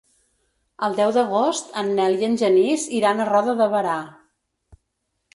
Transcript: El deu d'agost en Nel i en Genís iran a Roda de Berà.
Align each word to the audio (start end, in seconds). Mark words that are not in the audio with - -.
El 0.85 0.95
deu 0.99 1.09
d'agost 1.17 1.67
en 1.81 1.91
Nel 1.99 2.17
i 2.23 2.27
en 2.27 2.37
Genís 2.43 2.85
iran 3.01 3.21
a 3.21 3.27
Roda 3.29 3.53
de 3.61 3.67
Berà. 3.75 3.99